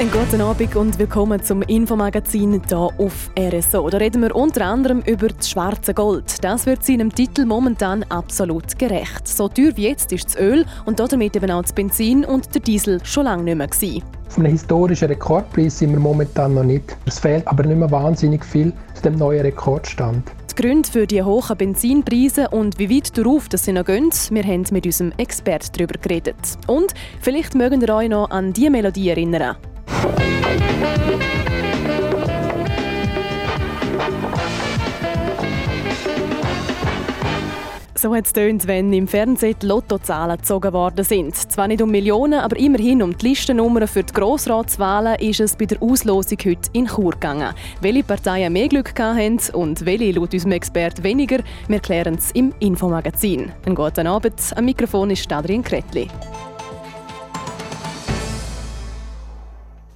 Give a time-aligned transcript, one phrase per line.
[0.00, 3.90] Einen guten Abend und willkommen zum Infomagazin hier auf RSO.
[3.90, 6.42] Da reden wir unter anderem über das schwarze Gold.
[6.42, 9.28] Das wird seinem Titel momentan absolut gerecht.
[9.28, 12.62] So teuer wie jetzt ist das Öl und damit eben auch das Benzin und der
[12.62, 13.66] Diesel schon lange nicht mehr.
[13.66, 14.02] Gewesen.
[14.26, 16.96] Auf einem historischen Rekordpreis sind wir momentan noch nicht.
[17.04, 20.26] Es fehlt aber nicht mehr wahnsinnig viel zu dem neuen Rekordstand.
[20.50, 24.44] Die Gründe für die hohen Benzinpreise und wie weit darauf das sie noch gehen, wir
[24.44, 26.36] haben mit unserem Experten darüber geredet.
[26.66, 29.56] Und vielleicht mögen ihr euch noch an diese Melodie erinnern.
[38.00, 41.36] So hat es tönt, wenn im Fernsehen die Lottozahlen gezogen worden sind.
[41.36, 45.66] Zwar nicht um Millionen, aber immerhin um die Listennummern für die Grossratswahlen ist es bei
[45.66, 47.54] der Auslosung heute in Chur gegangen.
[47.82, 52.54] Welche Parteien mehr Glück hatten und welche laut unserem Experten weniger, wir klären es im
[52.58, 53.52] Infomagazin.
[53.66, 56.08] Einen guten Abend, am Mikrofon ist Adrian Kretli.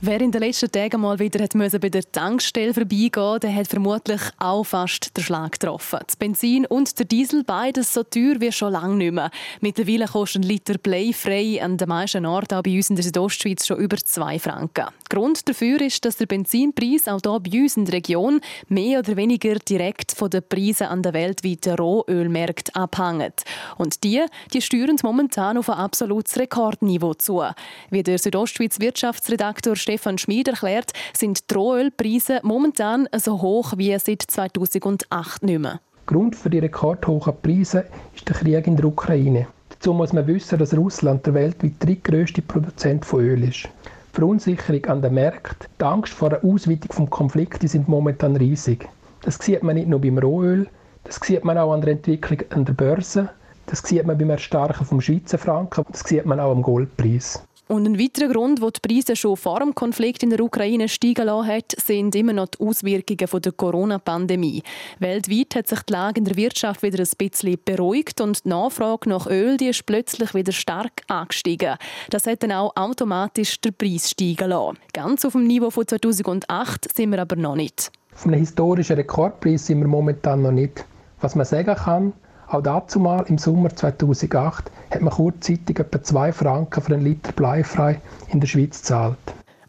[0.06, 4.20] Wer in den letzten Tagen mal wieder hat bei der Tankstelle vorbeigehen der hat vermutlich
[4.38, 6.00] auch fast den Schlag getroffen.
[6.06, 9.30] Das Benzin und der Diesel, beides so teuer wie schon lange nicht mehr.
[9.62, 13.66] Mittlerweile kostet ein Liter Bleifrei an den meisten Orten, auch bei uns in der Südostschweiz,
[13.66, 14.88] schon über 2 Franken.
[15.08, 19.16] Grund dafür ist, dass der Benzinpreis auch hier bei uns in der Region mehr oder
[19.16, 23.44] weniger direkt von den Preisen an den weltweiten Rohölmärkten abhängt.
[23.78, 27.42] Und die, die steuern momentan auf ein absolutes Rekordniveau zu.
[27.88, 34.22] Wie der Südostschweiz Wirtschaftsredaktor Stefan Schmid erklärt, sind die Rohölpreise momentan so hoch wie seit
[34.22, 35.80] 2008 nicht mehr.
[36.06, 39.46] Grund für die rekordhohen Preise ist der Krieg in der Ukraine.
[39.70, 43.68] Dazu muss man wissen, dass Russland der weltweit drittgrößte Produzent von Öl ist.
[44.12, 48.88] Verunsicherung an den Märkten, die Angst vor einer Ausweitung des Konflikts sind momentan riesig.
[49.22, 50.68] Das sieht man nicht nur beim Rohöl,
[51.04, 53.30] das sieht man auch an der Entwicklung an der Börse,
[53.66, 57.42] das sieht man beim Erstarken vom Schweizer Franken, das sieht man auch am Goldpreis.
[57.66, 61.26] Und ein weiterer Grund, wo die Preise schon vor dem Konflikt in der Ukraine steigen
[61.26, 64.62] lassen hat, sind immer noch die Auswirkungen der Corona-Pandemie.
[64.98, 69.08] Weltweit hat sich die Lage in der Wirtschaft wieder ein bisschen beruhigt und die Nachfrage
[69.08, 71.76] nach Öl die ist plötzlich wieder stark angestiegen.
[72.10, 74.78] Das hat dann auch automatisch den Preis steigen lassen.
[74.92, 77.90] Ganz auf dem Niveau von 2008 sind wir aber noch nicht.
[78.14, 80.84] Auf einem historischen Rekordpreis sind wir momentan noch nicht.
[81.20, 82.12] Was man sagen kann,
[82.48, 87.32] auch dazu mal im Sommer 2008 hat man kurzzeitig etwa 2 Franken für einen Liter
[87.32, 89.18] bleifrei in der Schweiz gezahlt.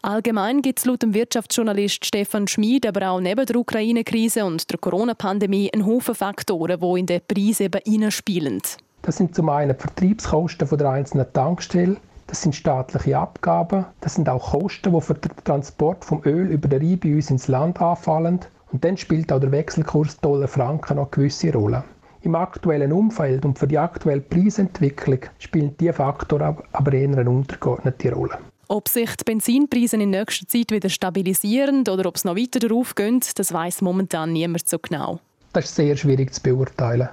[0.02, 4.78] Allgemein gibt es laut dem Wirtschaftsjournalist Stefan Schmid aber auch neben der Ukraine-Krise und der
[4.78, 8.62] Corona-Pandemie einen Haufen Faktoren, die in den Preis eben hineinspielen.
[9.02, 11.98] Das sind zum einen die Vertriebskosten der einzelnen Tankstellen,
[12.28, 16.68] das sind staatliche Abgaben, das sind auch Kosten, die für den Transport vom Öl über
[16.68, 18.40] den Rhein bei uns ins Land anfallen.
[18.72, 21.84] Und dann spielt auch der Wechselkurs Dollar-Franken noch eine gewisse Rolle.
[22.26, 28.12] Im aktuellen Umfeld und für die aktuelle Preisentwicklung spielen diese Faktoren aber eher eine untergeordnete
[28.14, 28.40] Rolle.
[28.68, 32.96] Ob sich die Benzinpreise in nächster Zeit wieder stabilisieren oder ob es noch weiter darauf
[32.96, 35.20] geht, das weiß momentan niemand so genau.
[35.54, 37.10] Das ist sehr schwierig zu beurteilen.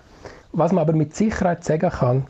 [0.52, 2.26] Was man aber mit Sicherheit sagen kann,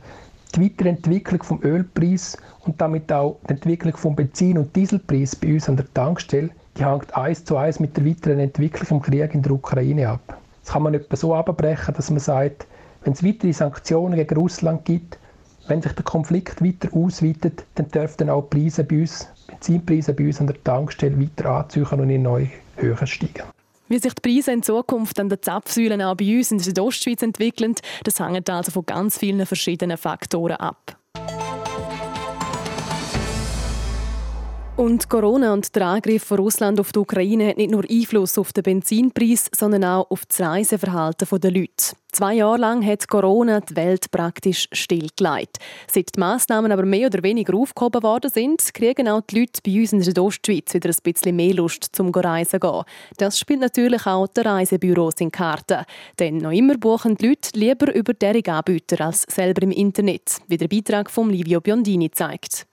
[0.57, 5.69] die Weiterentwicklung vom Ölpreis und damit auch die Entwicklung vom Benzin- und Dieselpreis bei uns
[5.69, 9.43] an der Tankstelle, die hängt eins zu eins mit der weiteren Entwicklung vom Krieg in
[9.43, 10.37] der Ukraine ab.
[10.65, 12.67] Das kann man etwa so abbrechen, dass man sagt,
[13.05, 15.19] wenn es weitere Sanktionen gegen Russland gibt,
[15.69, 20.27] wenn sich der Konflikt weiter ausweitet, dann dürften auch die Preise bei uns, Benzinpreise bei
[20.27, 23.45] uns an der Tankstelle weiter anziehen und in neue Höhen steigen.
[23.89, 27.23] Wie sich die Preise in Zukunft an den Zapfsäulen auch bei uns in der Südostschweiz
[27.23, 27.75] entwickeln,
[28.05, 30.97] das hängt also von ganz vielen verschiedenen Faktoren ab.
[34.75, 38.55] Und Corona und der Angriff von Russland auf die Ukraine hat nicht nur Einfluss auf
[38.55, 41.95] den Benzinpreis, sondern auch auf das Reiseverhalten der Leute.
[42.11, 45.59] Zwei Jahre lang hat Corona die Welt praktisch stillgelegt.
[45.89, 49.79] Seit die Massnahmen aber mehr oder weniger aufgehoben worden sind, kriegen auch die Leute bei
[49.79, 52.83] uns in der Südostschweiz wieder ein bisschen mehr Lust zum Reisen gehen.
[53.19, 55.85] Das spielt natürlich auch die Reisebüros in Karten.
[56.19, 60.57] Denn noch immer buchen die Leute lieber über deren Anbieter als selber im Internet, wie
[60.57, 62.67] der Beitrag von Livio Biondini zeigt.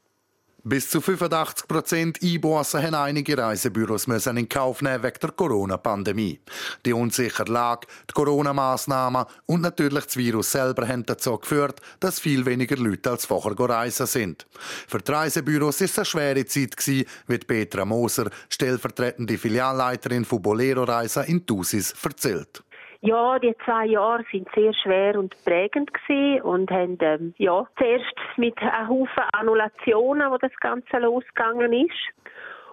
[0.70, 6.40] Bis zu 85 Prozent Einbußen haben einige Reisebüros müssen in Kauf nehmen wegen der Corona-Pandemie.
[6.86, 12.46] Die unsichere Lage, die Corona-Massnahmen und natürlich das Virus selber haben dazu geführt, dass viel
[12.46, 14.46] weniger Leute als vorher reisen sind.
[14.88, 17.06] Für die Reisebüros ist es eine schwere Zeit wie
[17.40, 22.62] Petra Moser, stellvertretende Filialleiterin von Bolero Reisen in Thusis, erzählt.
[23.02, 28.16] Ja, die zwei Jahre sind sehr schwer und prägend gewesen und haben ähm, ja zuerst
[28.36, 31.94] mit einem Haufen Annulationen, wo das Ganze losgegangen ist.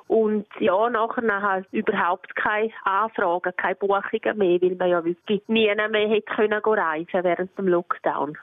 [0.08, 5.72] Und ja, nachher halt überhaupt keine Anfragen, keine Buchungen mehr, weil man ja wirklich nie
[5.74, 8.36] mehr hätte können reisen während dem Lockdown.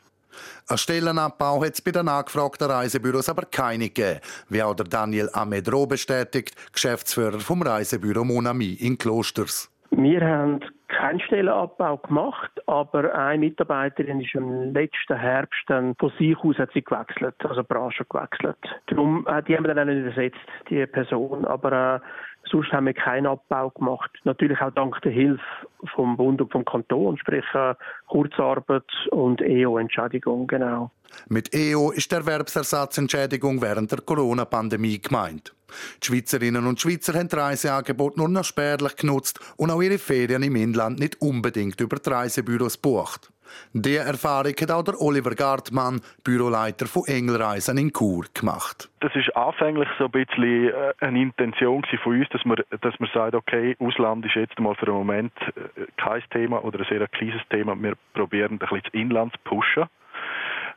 [0.67, 4.19] Ein Stellenabbau hat es bei den angefragten Reisebüros aber keine gegeben,
[4.49, 9.69] wie auch der Daniel Amedro bestätigt, Geschäftsführer vom Reisebüro Monami in Klosters.
[9.91, 10.59] Wir haben
[11.03, 16.69] keinen Stellenabbau gemacht, aber eine Mitarbeiterin ist im letzten Herbst dann von sich aus hat
[16.73, 18.57] sie gewechselt, also Branche gewechselt.
[18.87, 20.39] Darum, äh, die haben wir dann auch nicht ersetzt,
[20.69, 21.99] die Person, aber äh,
[22.49, 24.11] sonst haben wir keinen Abbau gemacht.
[24.23, 25.43] Natürlich auch dank der Hilfe
[25.93, 27.75] vom Bund und vom Kanton, sprich äh,
[28.07, 30.89] Kurzarbeit und EO-Entschädigung, genau.
[31.27, 35.53] Mit EO ist Erwerbsersatzentschädigung während der Corona-Pandemie gemeint.
[36.01, 40.43] Die Schweizerinnen und Schweizer haben die Reiseangebote nur noch spärlich genutzt und auch ihre Ferien
[40.43, 43.33] im Inland nicht unbedingt über die Reisebüros bucht.
[43.73, 48.89] Diese Erfahrung hat auch der Oliver Gartmann, Büroleiter von Engelreisen in Chur, gemacht.
[48.99, 53.09] Das ist anfänglich so ein bisschen äh, eine Intention von uns, dass man, dass man
[53.13, 57.07] sagt, okay, Ausland ist jetzt mal für einen Moment äh, kein Thema oder ein sehr
[57.09, 57.75] kleines Thema.
[57.81, 59.87] Wir probieren ein bisschen das Inland zu pushen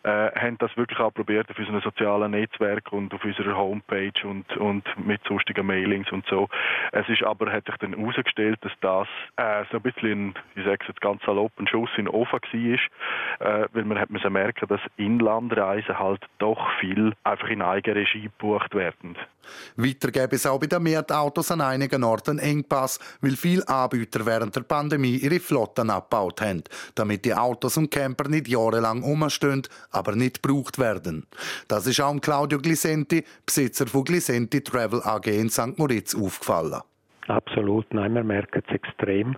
[0.06, 4.56] äh, haben das wirklich auch probiert auf unseren sozialen Netzwerk und auf unserer Homepage und,
[4.56, 6.48] und mit sonstigen Mailings und so.
[6.92, 10.78] Es ist aber, hat sich dann herausgestellt, dass das äh, so ein bisschen, ich sage
[10.82, 14.32] es jetzt ganz salopp, ein Schuss in den Ofen war, äh, weil man hat müssen
[14.32, 19.16] merken, dass Inlandreisen halt doch viel einfach in Eigenregie gebucht werden.
[19.76, 24.56] Weiter gäbe es auch bei den Mietautos an einigen Orten Engpass, weil viele Anbieter während
[24.56, 26.64] der Pandemie ihre Flotten abgebaut haben,
[26.94, 29.62] damit die Autos und Camper nicht jahrelang umstehen,
[29.96, 31.26] aber nicht gebraucht werden.
[31.69, 35.78] Das ist auch Claudio Glisenti, Besitzer von Glisenti Travel AG in St.
[35.78, 36.81] Moritz, aufgefallen.
[37.28, 39.37] Absolut, nein, wir merken es extrem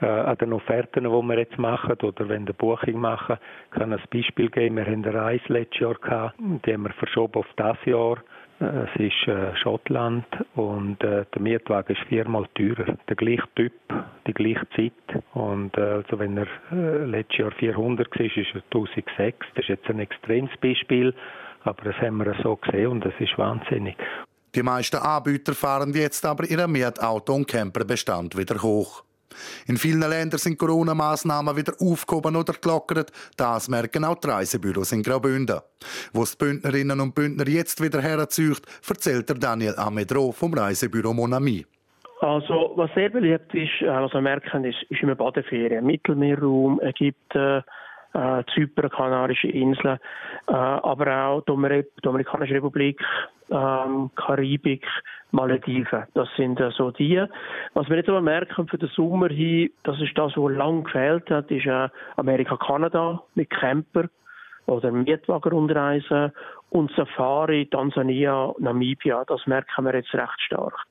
[0.00, 3.36] äh, an den Offerten, die wir jetzt machen oder wenn wir Buchung machen.
[3.72, 4.76] Ich kann ein Beispiel geben.
[4.76, 8.18] Wir haben eine Reise letztes Jahr gehabt, die haben wir verschoben auf das Jahr.
[8.60, 12.96] Äh, es ist äh, Schottland und äh, der Mietwagen ist viermal teurer.
[13.08, 13.72] Der gleiche Typ,
[14.26, 15.22] die gleiche Zeit.
[15.34, 19.38] Und äh, also wenn er äh, letztes Jahr 400 war, ist er 1006.
[19.54, 21.14] Das ist jetzt ein extremes Beispiel,
[21.64, 23.96] aber das haben wir so gesehen und das ist wahnsinnig.
[24.54, 29.02] Die meisten Anbieter fahren jetzt aber ihren Mietauto- und Camperbestand wieder hoch.
[29.66, 33.10] In vielen Ländern sind Corona-Maßnahmen wieder aufgehoben oder gelockert.
[33.36, 35.60] Das merken auch die Reisebüros in Graubünden.
[36.12, 41.14] Wo es die Bündnerinnen und Bündner jetzt wieder herzeugt, erzählt der Daniel Amedro vom Reisebüro
[41.14, 41.64] Monami.
[42.22, 45.84] Also, was sehr beliebt ist, äh, was wir merken, ist, ist immer Badeferien.
[45.84, 47.64] Mittelmeerraum, Ägypten,
[48.14, 49.98] äh, Zypern, Kanarische Inseln,
[50.46, 53.02] äh, aber auch die Dominikanische Republik,
[53.50, 54.86] ähm, Karibik,
[55.32, 56.04] Malediven.
[56.14, 57.20] Das sind äh, so die.
[57.74, 61.28] Was wir jetzt aber merken für den Sommer hin, das ist das, was lang gefehlt
[61.28, 61.88] hat, ist äh,
[62.18, 64.04] Amerika, Kanada mit Camper
[64.66, 66.30] oder Mietwagenrundreisen
[66.70, 69.24] und Safari, Tansania, Namibia.
[69.26, 70.86] Das merken wir jetzt recht stark.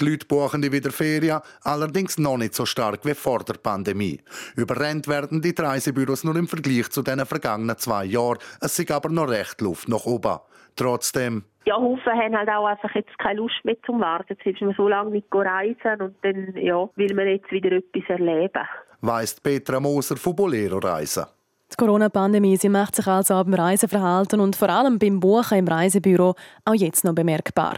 [0.00, 4.20] Die Leute buchen die wieder Ferien, allerdings noch nicht so stark wie vor der Pandemie.
[4.56, 8.38] Überrennt werden die Reisebüros nur im Vergleich zu den vergangenen zwei Jahren.
[8.60, 10.38] Es ist aber noch recht Luft nach oben.
[10.76, 11.44] Trotzdem.
[11.64, 14.36] Ja, Haufen haben halt auch einfach jetzt keine Lust mehr zum Warten.
[14.38, 18.08] Jetzt ist man so lange nicht reisen und dann ja, will man jetzt wieder etwas
[18.08, 18.62] erleben.
[19.00, 21.24] Weiss Petra Moser von Bolero Reisen.
[21.72, 26.34] Die Corona-Pandemie macht sich also auch beim Reiseverhalten und vor allem beim Buchen im Reisebüro
[26.64, 27.74] auch jetzt noch bemerkbar.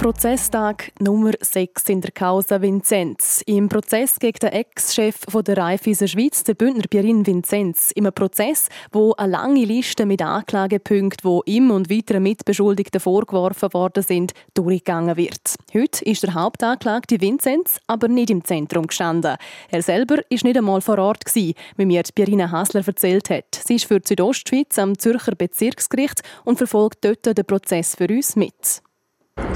[0.00, 3.42] Prozesstag Nummer 6 in der Causa Vinzenz.
[3.44, 7.90] Im Prozess gegen den Ex-Chef der Raiffeisen Schweiz, der Bündner Pierin Vinzenz.
[7.94, 14.02] Im Prozess, wo eine lange Liste mit Anklagepunkten, wo ihm und weiteren Mitbeschuldigten vorgeworfen worden
[14.02, 15.56] sind, durchgegangen wird.
[15.74, 19.36] Heute ist der Hauptanklagte Vinzenz aber nicht im Zentrum gestanden.
[19.68, 23.54] Er selber ist nicht einmal vor Ort gewesen, wie mir Pierina Hasler erzählt hat.
[23.66, 28.34] Sie ist für die Südostschweiz am Zürcher Bezirksgericht und verfolgt dort den Prozess für uns
[28.34, 28.80] mit.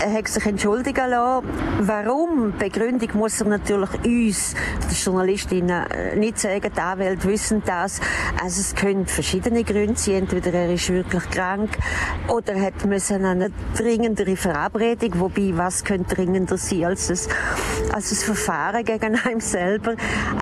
[0.00, 1.46] Er hat sich entschuldigen lassen.
[1.80, 2.52] Warum?
[2.58, 4.54] Die Begründung muss er natürlich uns,
[4.90, 6.70] die Journalistinnen, äh, nicht sagen.
[6.76, 8.00] Die Anwälte wissen das.
[8.42, 10.14] Also es können verschiedene Gründe sein.
[10.16, 11.70] Entweder er ist wirklich krank
[12.28, 15.20] oder hat müssen eine dringendere Verabredung.
[15.20, 17.28] Wobei, was könnte dringender sein als das,
[17.92, 19.94] als das Verfahren gegen einen selber?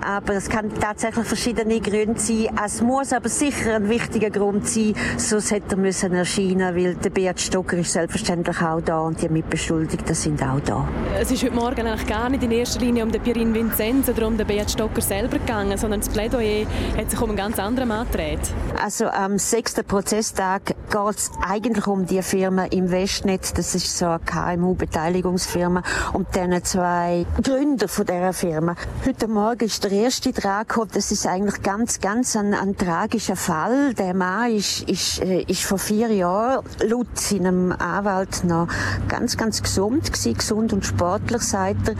[0.03, 2.49] Aber es kann tatsächlich verschiedene Gründe sein.
[2.65, 4.93] Es muss aber sicher ein wichtiger Grund sein.
[5.17, 9.29] Sonst hätte er müssen erscheinen, weil der Beat Stocker ist selbstverständlich auch da und die
[9.33, 10.87] Mitbeschuldigten sind auch da.
[11.19, 14.27] Es ist heute Morgen eigentlich gar nicht in erster Linie um den Pirin Vinzenz oder
[14.27, 16.65] um den Beat Stocker selber gegangen, sondern das Plädoyer
[16.97, 18.39] hat sich um einen ganz anderen Mann gedreht.
[18.81, 24.19] Also am sechsten Prozesstag geht es eigentlich um die Firma Investnet, das ist so eine
[24.19, 25.81] KMU-Beteiligungsfirma,
[26.13, 28.75] um diese zwei Gründer von dieser Firma.
[29.05, 33.93] Heute Morgen ist der erste dran das ist eigentlich ganz, ganz ein, ein tragischer Fall.
[33.93, 38.67] Der Mann ist, ist, äh, ist vor vier Jahren laut seinem Anwalt noch
[39.07, 41.95] ganz, ganz gesund gewesen, gesund und sportlich, sagt er.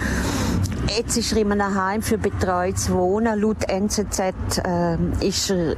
[0.89, 3.39] Jetzt ist er in einem Heim für betreutes Wohnen.
[3.39, 4.19] Laut NZZ
[4.65, 5.75] äh, ist, er,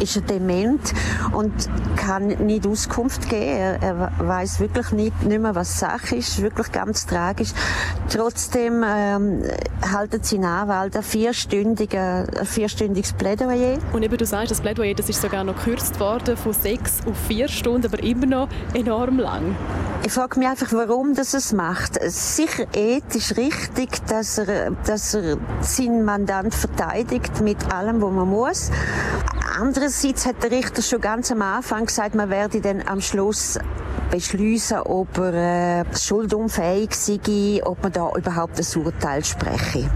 [0.00, 0.92] ist er dement
[1.32, 1.52] und
[1.96, 3.42] kann nicht Auskunft geben.
[3.42, 6.42] Er, er weiß wirklich nicht, nicht mehr, was Sache ist.
[6.42, 7.50] Wirklich ganz tragisch.
[8.10, 9.44] Trotzdem ähm,
[9.92, 13.78] haltet sein Anwalt ein, vierstündige, ein vierstündiges Plädoyer.
[13.92, 17.16] Und eben, du sagst, das Plädoyer das ist sogar noch gekürzt worden von sechs auf
[17.28, 19.54] vier Stunden, aber immer noch enorm lang.
[20.04, 21.98] Ich frage mich einfach, warum das es macht.
[22.10, 24.48] Sicher ethisch richtig, dass er,
[24.86, 28.70] dass er seinen Mandant verteidigt mit allem, was man muss.
[29.58, 33.58] Andererseits hat der Richter schon ganz am Anfang gesagt, man werde dann am Schluss
[34.10, 39.90] beschließen, ob er äh, schuldunfähig sei, ob man da überhaupt ein Urteil spreche.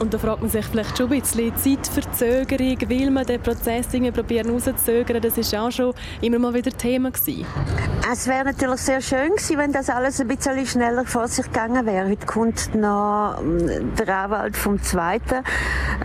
[0.00, 4.10] Und da fragt man sich vielleicht schon ein bisschen Zeitverzögerung, will man den Prozess irgendwie
[4.10, 5.22] probieren rauszuzögern?
[5.22, 7.46] Das war auch schon immer mal wieder Thema gewesen.
[8.10, 11.86] Es wäre natürlich sehr schön gewesen, wenn das alles ein bisschen schneller vor sich gegangen
[11.86, 12.08] wäre.
[12.08, 15.44] Heute kommt noch ähm, der Anwalt vom zweiten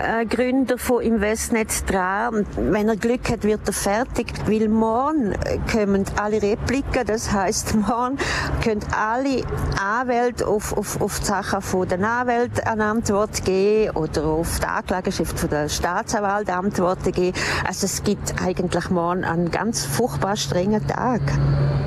[0.00, 2.46] äh, Gründer von Investnet dran.
[2.56, 4.32] Wenn er Glück hat, wird er fertig.
[4.46, 5.34] Weil morgen
[5.70, 8.18] kommen alle Repliken, das heißt morgen
[8.62, 9.42] können alle
[9.78, 14.66] Anwälte auf, auf, auf die Sachen von den Anwälten eine Antwort geben oder auf die
[14.66, 17.36] Anklageschrift von der Staatsanwalt Antworten geben.
[17.66, 21.22] Also es gibt eigentlich morgen einen ganz furchtbar strengen Tag.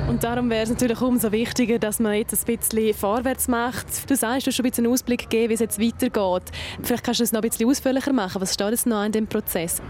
[0.08, 3.86] Und darum wäre es natürlich umso wichtiger, dass man jetzt ein bisschen vorwärts macht.
[4.08, 6.52] Du sagst, du hast schon ein bisschen einen Ausblick gegeben, wie es jetzt weitergeht.
[6.82, 8.40] Vielleicht kannst du es noch ein bisschen ausführlicher machen.
[8.40, 9.82] Was steht jetzt noch in dem Prozess?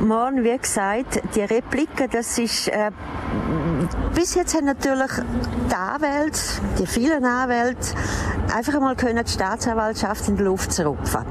[0.00, 2.68] Morgen, wie gesagt, die Repliken, das ist...
[2.68, 2.90] Äh,
[4.14, 5.10] bis jetzt haben natürlich
[5.70, 6.40] die Anwälte,
[6.78, 7.94] die vielen Anwälte,
[8.54, 11.24] einfach einmal können die Staatsanwaltschaft in die Luft zerrupfen.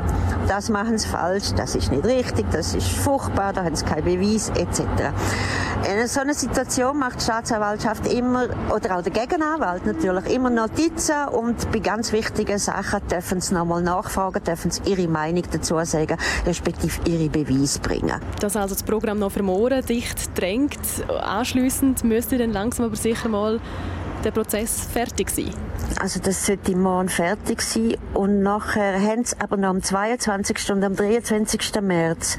[0.47, 4.05] Das machen sie falsch, das ist nicht richtig, das ist furchtbar, da haben sie keinen
[4.05, 4.81] Beweis, etc.
[5.87, 11.27] In so einer Situation macht die Staatsanwaltschaft immer, oder auch der Gegenanwalt natürlich, immer Notizen
[11.31, 16.17] und bei ganz wichtigen Sachen dürfen sie nochmal nachfragen, dürfen sie ihre Meinung dazu sagen,
[16.45, 18.19] respektive ihre Beweise bringen.
[18.39, 20.79] Dass also das Programm noch vermoren, dicht drängt,
[21.21, 23.59] anschliessend müsste dann langsam aber sicher mal
[24.23, 25.53] der Prozess fertig sein?
[25.99, 30.71] Also das sollte morgen fertig sein und nachher haben sie aber noch am 22.
[30.71, 31.81] und am 23.
[31.81, 32.37] März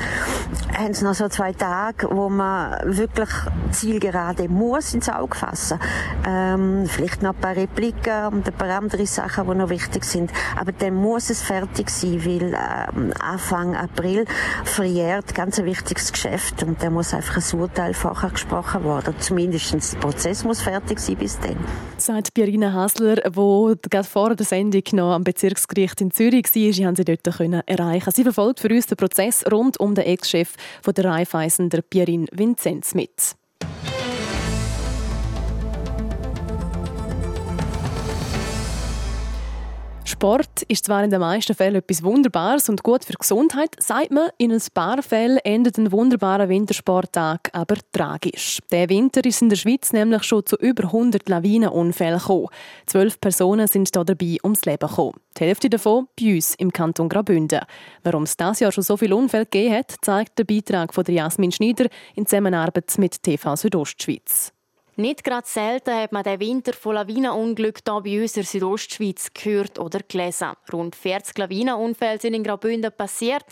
[0.77, 3.29] haben sie noch so zwei Tage, wo man wirklich
[3.71, 5.79] zielgerade muss ins Auge fassen.
[6.27, 10.31] Ähm, vielleicht noch ein paar Repliken und ein paar andere Sachen, die noch wichtig sind.
[10.59, 14.25] Aber dann muss es fertig sein, weil ähm, Anfang April
[14.65, 19.15] verjährt ganz ein wichtiges Geschäft und da muss einfach ein Urteil vorher gesprochen werden.
[19.19, 21.57] Zumindest der Prozess muss fertig sein bis dann.
[21.97, 26.87] Sagt Pierina Hasler, die gerade vor der Sendung noch am Bezirksgericht in Zürich war.
[26.87, 27.27] Haben sie dort
[27.67, 28.11] erreichen.
[28.11, 30.55] Sie verfolgt für uns den Prozess rund um den Ex-Chef
[30.87, 33.37] der Raiffeisen, der Pierin Vinzenz, mit.
[40.21, 44.11] Sport ist zwar in den meisten Fällen etwas Wunderbares und gut für die Gesundheit, sagt
[44.11, 48.59] man, in ein paar Fällen endet ein wunderbarer Wintersporttag aber tragisch.
[48.71, 52.49] Der Winter ist in der Schweiz nämlich schon zu über 100 Lawinenunfällen gekommen.
[52.85, 55.15] Zwölf Personen sind da dabei ums Leben gekommen.
[55.39, 57.61] Die Hälfte davon bei uns im Kanton Graubünden.
[58.03, 61.51] Warum es dieses Jahr schon so viele Unfälle gegeben hat, zeigt der Beitrag von Jasmin
[61.51, 64.53] Schneider in Zusammenarbeit mit TV Südostschweiz.
[65.01, 69.33] Nicht gerade selten hat man den Winter von Lawinenunglücken hier bei uns in der Südostschweiz
[69.33, 70.53] gehört oder gelesen.
[70.71, 73.47] Rund 40 Lawinenunfälle sind in Graubünden passiert.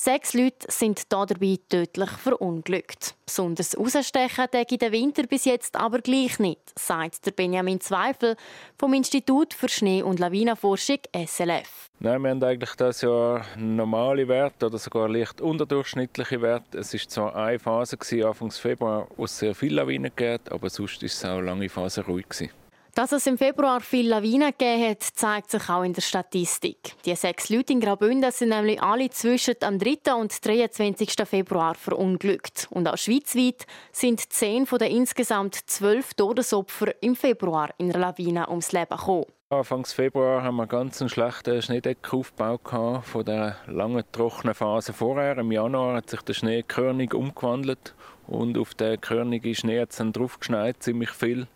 [0.00, 3.16] Sechs Leute sind dabei tödlich verunglückt.
[3.26, 8.36] Besonders rausstechen in den Winter bis jetzt aber gleich nicht, sagt der Benjamin Zweifel
[8.78, 11.90] vom Institut für Schnee- und Lawinenforschung SLF.
[11.98, 16.78] Nein, wir haben eigentlich das Jahr normale Werte oder sogar leicht unterdurchschnittliche Werte.
[16.78, 21.02] Es war zwar eine Phase, Anfang Februar, wo es sehr viele Lawinen gab, aber sonst
[21.02, 22.28] war es auch eine lange Phase ruhig.
[22.28, 22.50] Gewesen.
[22.98, 26.96] Dass es im Februar viele Lawinen gegeben hat, zeigt sich auch in der Statistik.
[27.04, 30.14] Die sechs Leute in Graubünden sind nämlich alle zwischen am 3.
[30.14, 31.14] und 23.
[31.24, 32.66] Februar verunglückt.
[32.70, 38.48] Und auch schweizweit sind zehn von den insgesamt zwölf Todesopfer im Februar in einer Lawine
[38.48, 39.26] ums Leben gekommen.
[39.50, 45.38] Anfang Februar haben wir ganz einen schlechten Schneedeckenaufbau von der langen trockenen Phase vorher.
[45.38, 47.94] Im Januar hat sich der Schneekörnig umgewandelt
[48.26, 50.40] und auf den körnigen Schnee hat es dann drauf
[50.80, 51.46] ziemlich viel.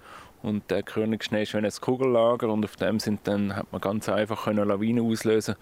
[0.42, 4.46] Und der Königsschnee ist ein Kugellager und auf dem sind dann, hat man ganz einfach
[4.46, 5.54] Lawinen auslösen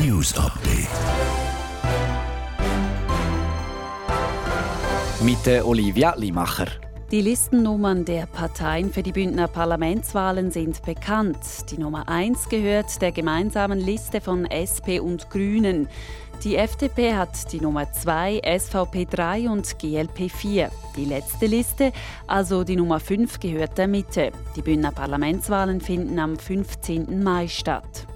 [0.03, 0.89] News Update.
[5.22, 6.65] Mit Olivia Limacher.
[7.12, 11.38] Die Listennummern der Parteien für die Bündner Parlamentswahlen sind bekannt.
[11.70, 15.88] Die Nummer 1 gehört der gemeinsamen Liste von SP und Grünen.
[16.43, 20.72] Die FDP hat die Nummer 2, SVP 3 und GLP 4.
[20.96, 21.91] Die letzte Liste,
[22.25, 24.31] also die Nummer 5, gehört der Mitte.
[24.55, 27.22] Die Bündner Parlamentswahlen finden am 15.
[27.22, 28.08] Mai statt.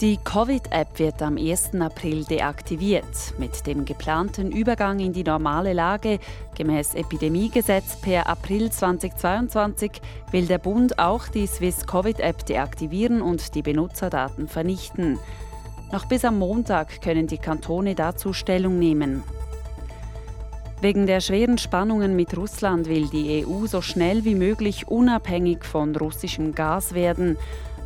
[0.00, 1.74] Die Covid-App wird am 1.
[1.78, 3.34] April deaktiviert.
[3.36, 6.20] Mit dem geplanten Übergang in die normale Lage
[6.56, 13.60] gemäß Epidemiegesetz per April 2022 will der Bund auch die Swiss Covid-App deaktivieren und die
[13.60, 15.18] Benutzerdaten vernichten.
[15.92, 19.22] Noch bis am Montag können die Kantone dazu Stellung nehmen.
[20.80, 25.94] Wegen der schweren Spannungen mit Russland will die EU so schnell wie möglich unabhängig von
[25.94, 27.36] russischem Gas werden.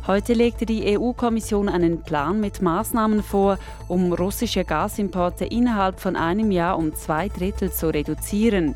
[0.07, 6.51] Heute legte die EU-Kommission einen Plan mit Maßnahmen vor, um russische Gasimporte innerhalb von einem
[6.51, 8.75] Jahr um zwei Drittel zu reduzieren.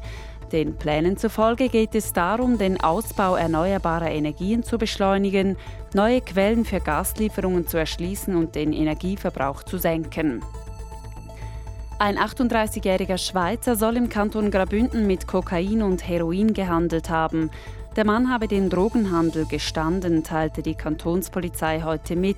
[0.52, 5.56] Den Plänen zufolge geht es darum, den Ausbau erneuerbarer Energien zu beschleunigen,
[5.94, 10.42] neue Quellen für Gaslieferungen zu erschließen und den Energieverbrauch zu senken.
[12.00, 17.52] Ein 38-jähriger Schweizer soll im Kanton Grabünden mit Kokain und Heroin gehandelt haben.
[18.00, 22.38] Der Mann habe den Drogenhandel gestanden, teilte die Kantonspolizei heute mit.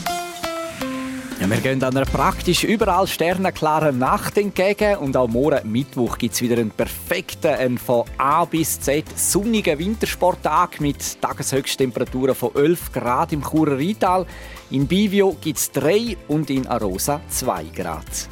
[1.40, 6.42] ja, wir gehen einer praktisch überall sternenklaren Nacht entgegen und auch morgen Mittwoch gibt es
[6.42, 13.34] wieder einen perfekten, einen von A bis Z sonnigen Wintersporttag mit Tageshöchsttemperaturen von 11 Grad
[13.34, 14.26] im Churer Rheintal.
[14.72, 18.30] In Bivio gibt es 3 und in Arosa 2 Grad.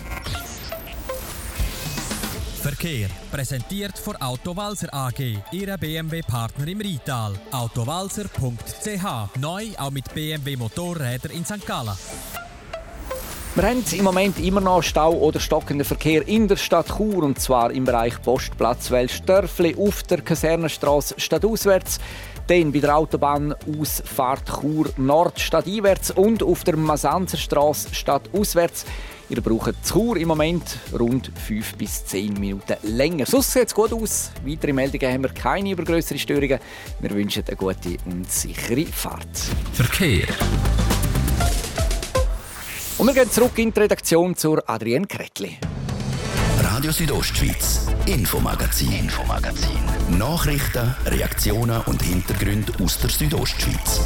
[2.62, 7.34] Verkehr präsentiert von Autowalzer AG, Ihrer BMW-Partner im Rheintal.
[7.52, 11.68] Autowalzer.ch neu auch mit BMW Motorräder in St.
[11.68, 11.98] Gallen.
[13.56, 17.40] Wir haben im Moment immer noch Stau oder stockenden Verkehr in der Stadt Chur und
[17.40, 22.00] zwar im Bereich Postplatz Welsdörfli auf der Kasernenstraße stadtauswärts,
[22.48, 28.86] dann bei der Autobahn Ausfahrt Chur Nord stadteinwärts und auf der Masanzerstraße stadtauswärts.
[29.30, 33.28] Ihr braucht Chur im Moment rund 5 bis 10 Minuten länger.
[33.28, 34.32] Sonst sieht es gut aus.
[34.44, 36.58] Weitere Meldungen haben wir keine über größere Störungen.
[37.00, 39.30] Wir wünschen eine gute und sichere Fahrt.
[39.74, 40.26] Verkehr.
[43.04, 45.58] Und wir gehen zurück in die Redaktion zur Adrienne Kretli.
[46.62, 50.18] Radio Südostschweiz, Infomagazin, Infomagazin.
[50.18, 54.00] Nachrichten, Reaktionen und Hintergründe aus der Südostschweiz.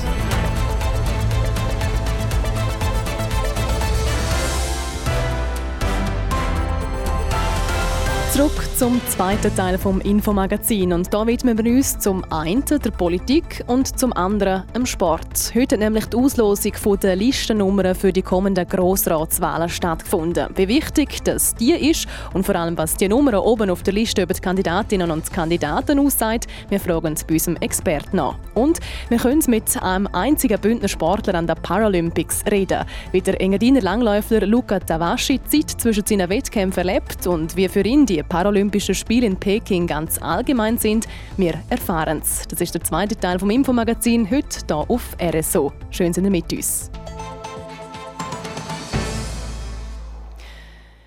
[8.37, 13.63] Zurück zum zweiten Teil vom Infomagazin und da widmen wir uns zum einen der Politik
[13.65, 15.53] und zum anderen dem Sport.
[15.55, 20.49] Heute hat nämlich die Auslosung der Listennummern für die kommenden Grossratswahlen stattgefunden.
[20.55, 24.21] Wie wichtig das die ist und vor allem was die Nummer oben auf der Liste
[24.21, 28.37] über die Kandidatinnen und Kandidaten aussagt, wir fragen bei unserem Experten nach.
[28.53, 28.77] Und
[29.09, 34.45] wir können mit einem einzigen Bündner Sportler an den Paralympics reden, wie der Engadiner Langläufer
[34.45, 39.37] Luca Tavaschi Zeit zwischen seinen Wettkämpfen erlebt und wie für ihn die Paralympischen Spiele in
[39.37, 42.47] Peking ganz allgemein sind, wir erfahren es.
[42.47, 45.73] Das ist der zweite Teil vom Infomagazin, heute hier auf RSO.
[45.91, 46.91] Schön, sind ihr mit uns.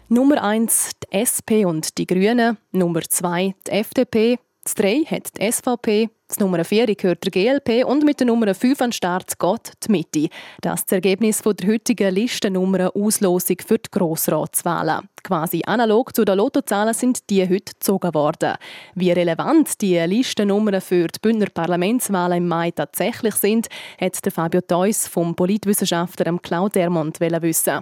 [0.08, 5.52] Nummer 1 die SP und die Grünen, Nummer 2 die FDP, das 3 hat die
[5.52, 9.72] SVP, das Nummer 4 gehört der GLP und mit der Nummer 5 an Start geht
[9.84, 10.28] die Mitte.
[10.60, 15.08] Das ist das Ergebnis der heutigen Listennummer Auslosung für die Grossratswahlen.
[15.24, 18.54] Quasi analog zu den Lottozahlen sind die heute gezogen worden.
[18.94, 23.66] Wie relevant die Listennummern für die Bündner Parlamentswahlen im Mai tatsächlich sind,
[24.00, 27.80] hat Fabio Theus vom Politwissenschaftler Claude Dermont wissen.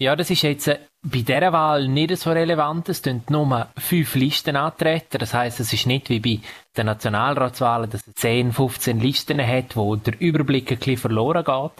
[0.00, 2.88] Ja, das ist jetzt äh, bei dieser Wahl nicht so relevant.
[2.88, 5.18] Es sind nur fünf Listen antreten.
[5.18, 6.40] Das heißt, es ist nicht wie bei
[6.74, 11.72] den Nationalratswahlen, dass es 10, 15 Listen hat, wo der Überblick ein bisschen verloren geht.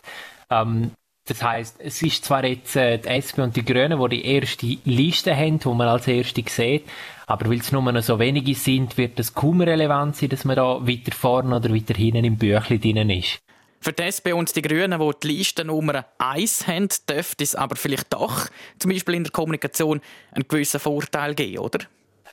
[0.51, 0.91] Ähm,
[1.27, 4.67] das heißt, es ist zwar jetzt äh, die SP und die Grünen, die die erste
[4.85, 6.85] Liste haben, die man als erste sieht,
[7.27, 10.57] aber weil es nur noch so wenige sind, wird es kaum relevant sein, dass man
[10.57, 13.41] da weiter vorne oder weiter hinten im Büchlein drin ist.
[13.83, 18.13] Für die SP und die Grünen, die die Listennummer 1 haben, dürfte es aber vielleicht
[18.13, 21.79] doch, zum Beispiel in der Kommunikation, einen gewissen Vorteil geben, oder?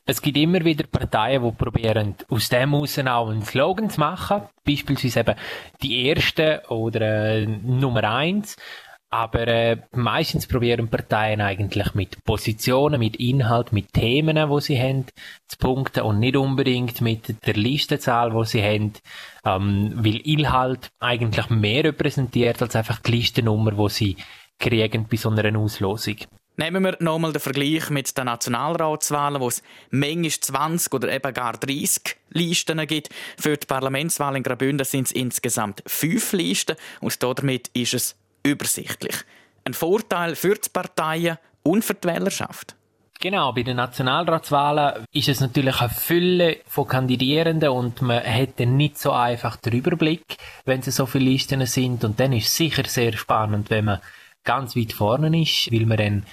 [0.06, 4.42] Es gibt immer wieder Parteien, die probieren, aus dem heraus auch einen Slogan zu machen.
[4.66, 5.36] Beispielsweise eben
[5.82, 8.56] die erste oder äh, Nummer 1.
[9.10, 15.06] Aber äh, meistens probieren Parteien eigentlich mit Positionen, mit Inhalt, mit Themen, wo sie haben,
[15.48, 18.94] zu punkten und nicht unbedingt mit der Listenzahl, wo sie haben,
[19.46, 24.18] ähm, weil Inhalt eigentlich mehr repräsentiert als einfach die Listennummer, wo sie
[24.60, 26.18] kriegen bei so einer Auslosung.
[26.60, 31.54] Nehmen wir nochmal den Vergleich mit den Nationalratswahlen, wo es manchmal 20 oder eben gar
[31.54, 33.10] 30 Listen gibt.
[33.38, 38.16] Für die Parlamentswahl in Graubünden sind es insgesamt fünf Listen und damit ist es
[38.48, 39.16] übersichtlich.
[39.64, 42.76] Ein Vorteil für die Parteien und für die Wählerschaft.
[43.20, 49.00] Genau, bei den Nationalratswahlen ist es natürlich eine Fülle von Kandidierenden und man hätte nicht
[49.00, 52.04] so einfach den Überblick, wenn es so viele Listen sind.
[52.04, 54.02] Und dann ist es sicher sehr spannend, wenn man
[54.44, 56.26] ganz weit vorne ist, weil man dann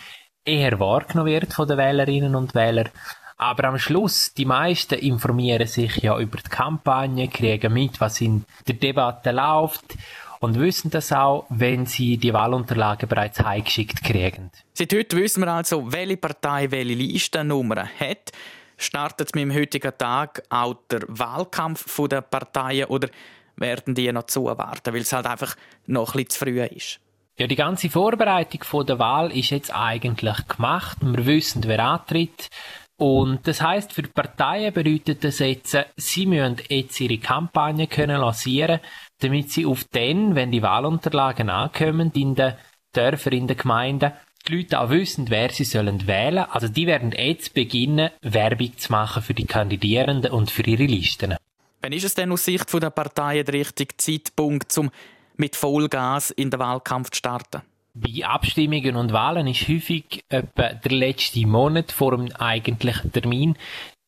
[0.45, 2.91] eher wahrgenommen wird von den Wählerinnen und Wählern.
[3.39, 8.45] Aber am Schluss, die meisten informieren sich ja über die Kampagne, kriegen mit, was in
[8.69, 9.97] der Debatte läuft
[10.45, 14.51] und wissen das auch, wenn sie die Wahlunterlagen bereits heimgeschickt kriegen.
[14.75, 18.31] Seit heute wissen wir also, welche Partei welche Listennummer hat.
[18.77, 23.09] Startet mit dem heutigen Tag auch der Wahlkampf der Parteien oder
[23.57, 27.01] werden die noch zuwarten, weil es halt einfach noch ein bisschen zu früh ist?
[27.39, 30.99] Ja, die ganze Vorbereitung der Wahl ist jetzt eigentlich gemacht.
[31.01, 32.51] Wir wissen, wer antritt.
[32.97, 38.21] Und das heißt, für die Parteien bedeutet das jetzt, sie müssen jetzt ihre Kampagne können
[38.21, 38.81] lancieren,
[39.25, 42.55] damit sie auf den, wenn die Wahlunterlagen ankommen, in den
[42.93, 44.13] Dörfern, in den Gemeinden,
[44.47, 46.45] die Leute auch wissen, wer sie sollen wählen.
[46.51, 51.37] Also die werden jetzt beginnen, Werbung zu machen für die Kandidierenden und für ihre Listen.
[51.81, 54.91] Wann ist es denn aus Sicht der Parteien der richtige Zeitpunkt, um
[55.37, 57.63] mit Vollgas in den Wahlkampf zu starten?
[57.95, 63.57] Bei Abstimmungen und Wahlen ist häufig etwa der letzte Monat vor dem eigentlichen Termin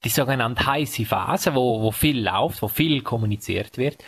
[0.04, 3.98] die sogenannte heiße Phase, wo, wo viel läuft, wo viel kommuniziert wird.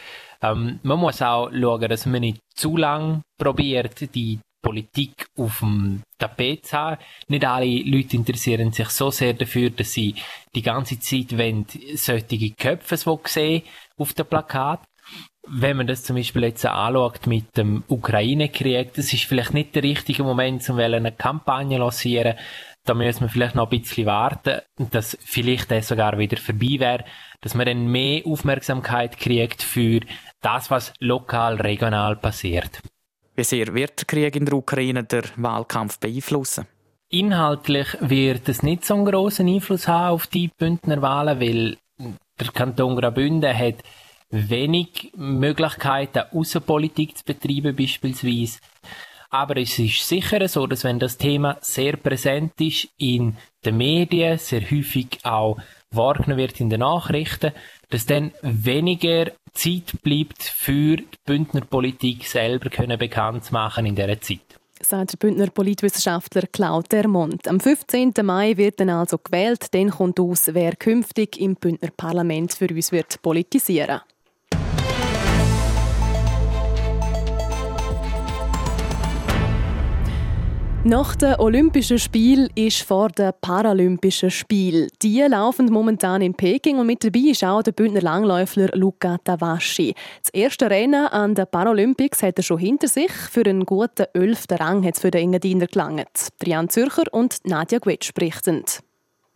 [0.43, 6.03] Ähm, man muss auch schauen, dass man nicht zu lang probiert, die Politik auf dem
[6.19, 7.01] Tapet zu haben.
[7.29, 10.15] Nicht alle Leute interessieren sich so sehr dafür, dass sie
[10.55, 13.63] die ganze Zeit wollen, solche Köpfe sehen
[13.97, 14.81] auf dem Plakat.
[15.51, 19.83] Wenn man das zum Beispiel jetzt anschaut mit dem Ukraine-Krieg, das ist vielleicht nicht der
[19.83, 22.35] richtige Moment, um eine Kampagne zu lancieren.
[22.89, 27.05] Da müssen wir vielleicht noch ein bisschen warten, dass vielleicht das sogar wieder vorbei wäre,
[27.43, 30.01] dass man dann mehr Aufmerksamkeit kriegt für
[30.41, 32.81] das, was lokal, regional passiert.
[33.35, 36.67] Wie sehr wird der Krieg in der Ukraine den Wahlkampf beeinflussen?
[37.11, 41.77] Inhaltlich wird es nicht so einen grossen Einfluss haben auf die Bündner Wahlen, weil
[42.41, 43.83] der Kanton Graubünden hat
[44.31, 48.61] wenig Möglichkeiten, Außenpolitik zu betreiben beispielsweise.
[49.31, 54.39] Aber es ist sicher so, dass wenn das Thema sehr präsent ist in den Medien,
[54.39, 55.59] sehr häufig auch
[55.91, 57.53] wahrgenommen wird in den Nachrichten,
[57.91, 63.97] dass dann weniger Zeit bleibt für die Bündner Politik selber können bekannt zu machen in
[63.97, 64.41] dieser Zeit.
[64.81, 67.49] sagt der Bündner Politwissenschaftler Claude Dermont.
[67.49, 68.13] Am 15.
[68.23, 69.67] Mai wird dann also gewählt.
[69.73, 74.01] Dann kommt aus, wer künftig im Bündner Parlament für uns wird politisieren.
[80.85, 84.89] Nach den Olympischen Spielen ist vor den Paralympischen Spielen.
[85.03, 89.95] Die laufen momentan in Peking und mit dabei ist auch der Bündner Langläufer Luca Tavaschi.
[90.23, 93.11] Das erste Rennen an den Paralympics hat er schon hinter sich.
[93.11, 96.29] Für einen guten elften Rang hat es für den Engadiner gelangt.
[96.39, 98.63] Brian Zürcher und Nadja Gwetsch berichten.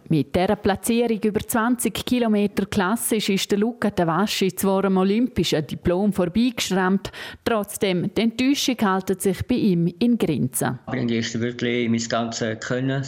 [0.08, 6.12] Mit dieser Platzierung über 20 Kilometer klassisch ist der Luca Tavaschi zwar am olympischen Diplom
[6.12, 7.10] vorbeigeschrammt,
[7.44, 10.78] trotzdem die Enttäuschung hält sich bei ihm in Grenzen.
[10.92, 13.04] Ich gestern wirklich mein ganzes Können,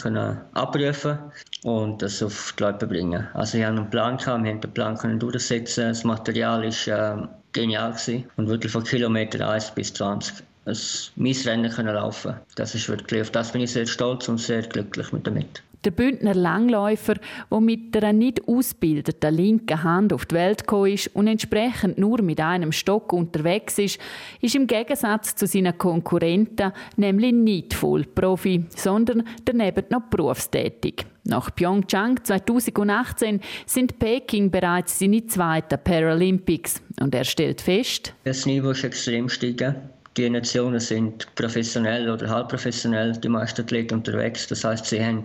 [0.54, 1.18] abrufen
[1.64, 3.26] und das auf die Leute bringen.
[3.35, 7.28] Also ich hatte einen Plan, wir haben den Plan können durchsetzen, das Material war äh,
[7.52, 8.24] genial gewesen.
[8.37, 10.76] und wirklich von Kilometer 1 bis 20 ein
[11.16, 12.35] mein Rennen können laufen.
[12.54, 15.62] Das ist wirklich, auf das bin ich sehr stolz und sehr glücklich mit damit.
[15.85, 17.14] Der Bündner Langläufer,
[17.51, 22.23] der mit einer nicht ausgebildeten linken Hand auf die Welt gekommen ist und entsprechend nur
[22.23, 24.01] mit einem Stock unterwegs ist,
[24.40, 31.05] ist im Gegensatz zu seinen Konkurrenten nämlich nicht Vollprofi, sondern daneben noch berufstätig.
[31.25, 38.70] Nach Pyeongchang 2018 sind Peking bereits seine zweiten Paralympics und er stellt fest, das Niveau
[38.70, 39.75] ist extrem gestiegen.
[40.16, 44.46] Die Nationen sind professionell oder halbprofessionell, die meisten Athleten unterwegs.
[44.46, 45.24] Das heißt, sie haben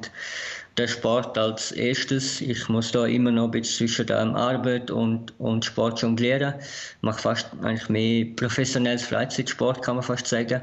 [0.80, 2.42] den Sport als erstes.
[2.42, 6.56] Ich muss da immer noch ein bisschen zwischen der Arbeit und, und Sport jonglieren.
[6.60, 10.62] Ich mache fast eigentlich mehr professionelles Freizeitsport, kann man fast sagen.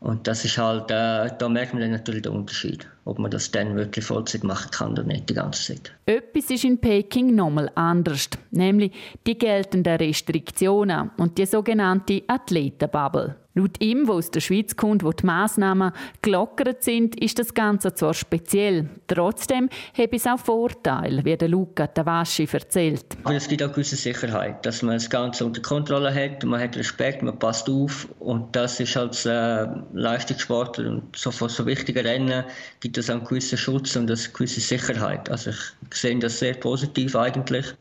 [0.00, 3.50] Und das ist halt, äh, da merkt man dann natürlich den Unterschied, ob man das
[3.50, 5.94] dann wirklich Vollzeit machen kann oder nicht die ganze Zeit.
[6.04, 8.92] Etwas ist in Peking nochmal anders, nämlich
[9.26, 13.36] die geltenden Restriktionen und die sogenannte Athletenbubble.
[13.56, 17.94] Laut ihm, wo aus der Schweiz kommt, wo die Massnahmen gelockert sind, ist das Ganze
[17.94, 18.88] zwar speziell.
[19.06, 23.04] Trotzdem habe es auch Vorteile, wie der Luca Tavaschi erzählt.
[23.32, 27.22] Es gibt auch gewisse Sicherheit, dass man das Ganze unter Kontrolle hat, man hat Respekt,
[27.22, 32.42] man passt auf und das ist als äh, Leistungssportler und so von so wichtigen Rennen
[32.80, 35.30] gibt es einen gewissen Schutz und eine gewisse Sicherheit.
[35.30, 37.72] Also ich sehe das sehr positiv eigentlich.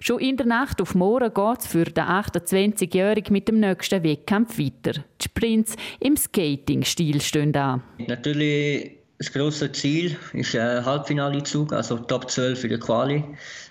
[0.00, 4.58] Schon in der Nacht auf morgen geht es für den 28-Jährigen mit dem nächsten Wettkampf
[4.58, 5.04] weiter.
[5.20, 7.82] Die Sprints im Skating-Stil stehen an.
[7.98, 13.22] Natürlich das grosse Ziel ist ein Halbfinalezug, also Top 12 für die Quali.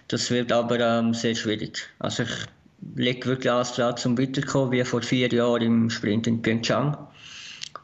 [0.07, 1.89] Das wird aber ähm, sehr schwierig.
[1.99, 2.29] Also ich
[2.95, 6.95] lege wirklich alles dran, zum weiterkommen, wie vor vier Jahren im Sprint in Pyeongchang.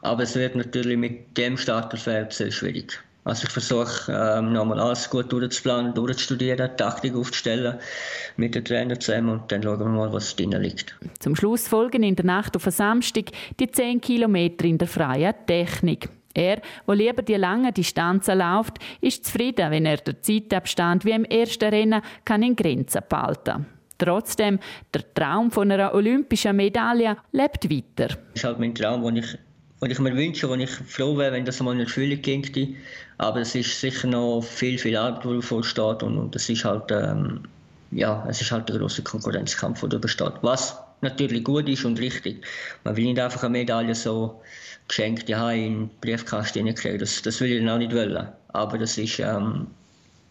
[0.00, 2.98] Aber es wird natürlich mit dem Starterfeld sehr schwierig.
[3.28, 7.78] Also ich versuche ähm, nochmal alles gut durchzuplanen, durchzustudieren, Taktik aufzustellen
[8.38, 10.96] mit den Trainern zusammen und dann schauen wir mal, was drin liegt.
[11.18, 13.26] Zum Schluss folgen in der Nacht auf den Samstag
[13.60, 16.08] die 10 Kilometer in der freien Technik.
[16.32, 21.24] Er, der lieber die langen Distanzen läuft, ist zufrieden, wenn er den Zeitabstand wie im
[21.24, 23.66] ersten Rennen kann in Grenzen behalten kann.
[23.98, 24.58] Trotzdem,
[24.94, 28.14] der Traum von einer olympischen Medaille lebt weiter.
[28.14, 29.36] Das ist halt mein Traum, den ich
[29.80, 32.74] und ich mir wünsche, wo ich froh wäre, wenn das mal in Erfüllung ginge.
[33.18, 36.64] Aber es ist sicher noch viel, viel Arbeit, die davor steht und, und es ist
[36.64, 37.42] halt, ähm,
[37.90, 40.32] ja, es ist halt der große Konkurrenzkampf, der besteht.
[40.42, 42.44] Was natürlich gut ist und richtig.
[42.84, 44.40] Man will nicht einfach eine Medaille so
[44.88, 46.98] geschenkt ja, in den Briefkasten kriegen.
[46.98, 48.28] Das, das will ich dann auch nicht wollen.
[48.48, 49.68] Aber das ist, ähm,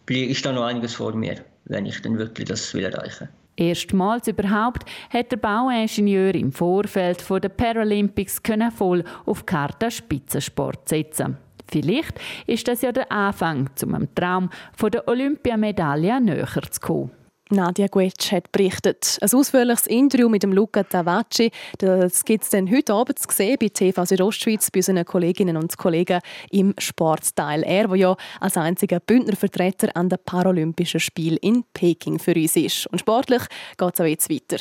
[0.09, 3.36] ist da noch einiges vor mir, wenn ich dann wirklich das will erreichen will.
[3.57, 8.39] Erstmals überhaupt hat der Bauingenieur im Vorfeld der Paralympics
[8.75, 11.37] voll auf Karte Spitzensport setzen.
[11.69, 14.49] Vielleicht ist das ja der Anfang, um dem Traum
[14.81, 17.11] der Olympiamedaille näher zu kommen.
[17.49, 19.17] Nadia Guetsch hat berichtet.
[19.21, 23.69] Ein ausführliches Interview mit dem Luca Tavacci, das gibt es heute Abend zu sehen bei
[23.69, 26.19] TV Südostschweiz bei unseren Kolleginnen und Kollegen
[26.51, 27.63] im Sportteil.
[27.63, 32.55] Er, der ja als einziger Bündner Vertreter an den Paralympischen Spielen in Peking für uns
[32.55, 32.87] ist.
[32.87, 33.43] Und sportlich
[33.77, 34.57] geht es auch jetzt weiter.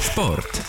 [0.00, 0.62] Sport.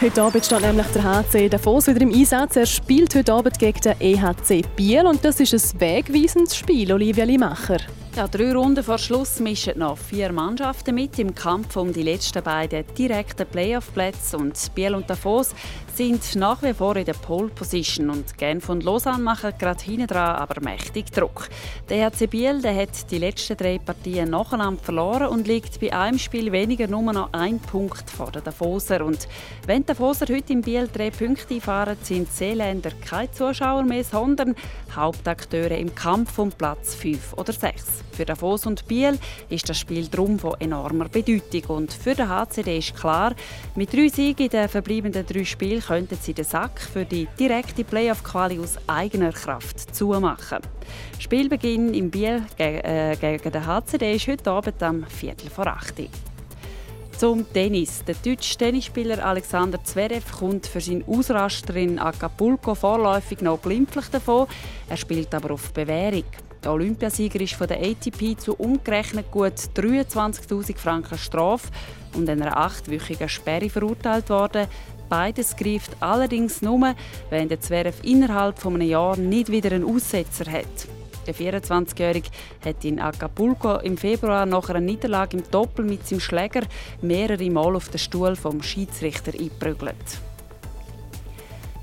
[0.00, 2.56] Heute Abend steht nämlich der HC Davos wieder im Einsatz.
[2.56, 7.24] Er spielt heute Abend gegen den EHC Biel und das ist ein wegweisendes Spiel, Olivia
[7.24, 7.78] Limacher.
[8.16, 12.42] Ja, drei Runden vor Schluss mischen noch vier Mannschaften mit im Kampf um die letzten
[12.42, 14.38] beiden direkten Playoff-Plätze.
[14.38, 15.54] Und Biel und Davos
[15.96, 18.10] sind nach wie vor in der Pole Position.
[18.10, 21.48] Und Genf und Lausanne machen gerade hinten dran aber mächtig Druck.
[21.88, 26.18] Der HC Biel der hat die letzten drei Partien nacheinander verloren und liegt bei einem
[26.18, 29.04] Spiel weniger nur noch ein Punkt vor den Davoser.
[29.06, 29.26] Und
[29.66, 34.54] wenn die Davoser heute in Biel drei Punkte einfahren, sind Seeländer keine Zuschauer mehr, sondern
[34.94, 37.84] Hauptakteure im Kampf um Platz 5 oder 6.
[38.12, 41.76] Für Davos und Biel ist das Spiel drum von enormer Bedeutung.
[41.76, 43.34] Und für den HCD ist klar,
[43.74, 47.84] mit drei Siegen in den verbleibenden drei Spielen könnten sie den Sack für die direkte
[47.84, 50.58] Playoff-Quali aus eigener Kraft zumachen.
[51.18, 56.06] Spielbeginn im Biel äh, gegen den HCD ist heute Abend am Viertel vor 8 Uhr.
[57.16, 58.04] Zum Tennis.
[58.04, 64.46] Der deutsche Tennisspieler Alexander Zverev kommt für seinen Ausraster in Acapulco vorläufig noch glimpflich davon.
[64.88, 66.24] Er spielt aber auf Bewährung.
[66.62, 71.68] Der Olympiasieger ist von der ATP zu umgerechnet gut 23.000 Franken Strafe
[72.14, 74.66] und einer achtwöchigen Sperre verurteilt worden.
[75.08, 76.94] Beides greift allerdings nur,
[77.30, 80.88] wenn der Zverev innerhalb von einem Jahr nicht wieder einen Aussetzer hat.
[81.26, 82.28] Der 24-Jährige
[82.64, 86.62] hat in Acapulco im Februar nach einer Niederlage im Doppel mit seinem Schläger
[87.02, 89.96] mehrere Mal auf den Stuhl vom Schiedsrichter eingeprügelt.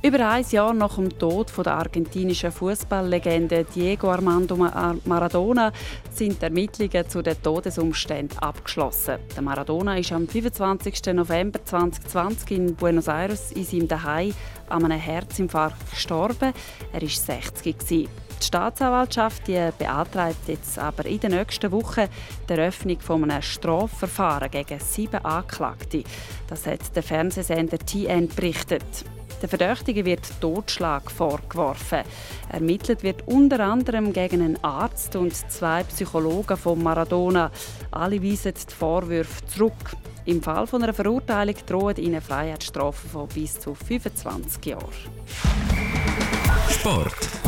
[0.06, 4.58] Über ein Jahr nach dem Tod der argentinischen Fußballlegende Diego Armando
[5.06, 5.72] Maradona
[6.12, 9.20] sind die Ermittlungen zu den Todesumständen abgeschlossen.
[9.34, 11.14] Der Maradona ist am 25.
[11.14, 14.36] November 2020 in Buenos Aires in seinem Zuhause
[14.68, 16.52] an einem Herzinfarkt gestorben.
[16.92, 17.78] Er war 60.
[17.90, 18.10] Die
[18.42, 22.10] Staatsanwaltschaft die beantragt jetzt aber in den nächsten Wochen
[22.50, 26.04] die Eröffnung von einem Strafverfahren gegen sieben Anklagte.
[26.50, 28.84] Das hat der Fernsehsender TN berichtet.
[29.44, 32.04] Der Verdächtige wird Totschlag vorgeworfen.
[32.48, 37.52] Ermittelt wird unter anderem gegen einen Arzt und zwei Psychologen von Maradona.
[37.92, 39.98] Alle weisen die Vorwürfe zurück.
[40.24, 44.88] Im Fall von einer Verurteilung drohen ihnen Freiheitsstrafen von bis zu 25 Jahren.
[46.70, 47.43] Sport.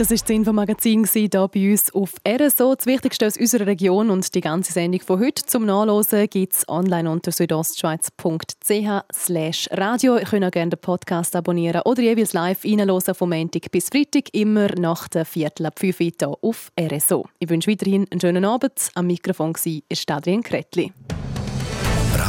[0.00, 2.74] Das war das Infomagazin hier bei uns auf RSO.
[2.74, 6.66] Das Wichtigste aus unserer Region und die ganze Sendung von heute zum Nachlesen gibt es
[6.70, 10.16] online unter südostschweiz.ch radio.
[10.16, 14.32] Ihr könnt auch gerne den Podcast abonnieren oder jeweils live reinhören vom Montag bis Freitag,
[14.32, 17.26] immer nach der Viertel ab 5 Uhr auf RSO.
[17.38, 18.72] Ich wünsche weiterhin einen schönen Abend.
[18.94, 20.94] Am Mikrofon war Adrian Kretli.